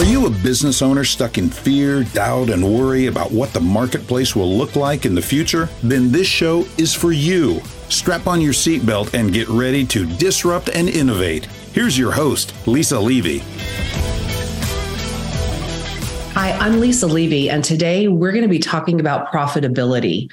[0.00, 4.34] Are you a business owner stuck in fear, doubt, and worry about what the marketplace
[4.34, 5.68] will look like in the future?
[5.82, 7.60] Then this show is for you.
[7.90, 11.44] Strap on your seatbelt and get ready to disrupt and innovate.
[11.74, 13.40] Here's your host, Lisa Levy.
[16.32, 20.30] Hi, I'm Lisa Levy, and today we're going to be talking about profitability.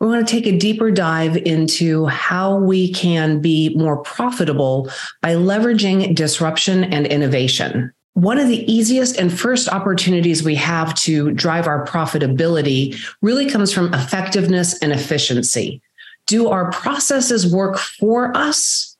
[0.00, 4.90] We want to take a deeper dive into how we can be more profitable
[5.20, 7.92] by leveraging disruption and innovation.
[8.20, 13.72] One of the easiest and first opportunities we have to drive our profitability really comes
[13.72, 15.80] from effectiveness and efficiency.
[16.26, 18.94] Do our processes work for us?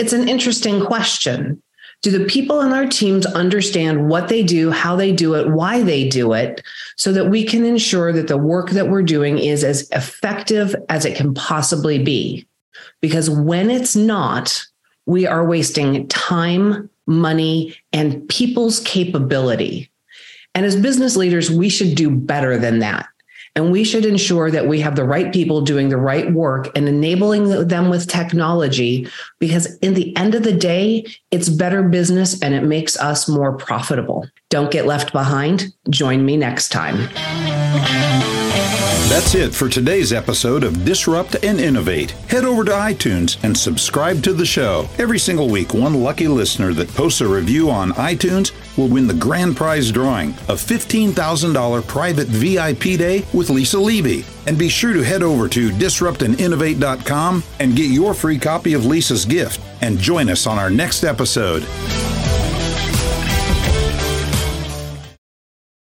[0.00, 1.62] It's an interesting question.
[2.02, 5.84] Do the people in our teams understand what they do, how they do it, why
[5.84, 6.64] they do it,
[6.96, 11.04] so that we can ensure that the work that we're doing is as effective as
[11.04, 12.44] it can possibly be?
[13.00, 14.66] Because when it's not,
[15.06, 19.90] we are wasting time, money, and people's capability.
[20.54, 23.08] And as business leaders, we should do better than that.
[23.54, 26.86] And we should ensure that we have the right people doing the right work and
[26.86, 29.08] enabling them with technology
[29.38, 33.56] because, in the end of the day, it's better business and it makes us more
[33.56, 34.28] profitable.
[34.50, 35.72] Don't get left behind.
[35.88, 37.08] Join me next time.
[39.08, 42.10] That's it for today's episode of Disrupt and Innovate.
[42.28, 44.88] Head over to iTunes and subscribe to the show.
[44.98, 49.14] Every single week, one lucky listener that posts a review on iTunes will win the
[49.14, 54.24] grand prize drawing a $15,000 private VIP day with Lisa Levy.
[54.48, 59.24] And be sure to head over to disruptandinnovate.com and get your free copy of Lisa's
[59.24, 61.64] gift and join us on our next episode.